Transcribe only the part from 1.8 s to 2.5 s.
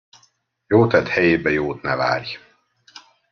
ne várj.